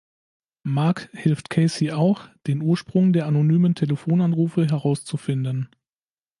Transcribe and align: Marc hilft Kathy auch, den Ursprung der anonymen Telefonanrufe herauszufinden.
Marc 0.63 1.09
hilft 1.13 1.51
Kathy 1.51 1.91
auch, 1.91 2.27
den 2.47 2.63
Ursprung 2.63 3.13
der 3.13 3.27
anonymen 3.27 3.75
Telefonanrufe 3.75 4.65
herauszufinden. 4.65 5.69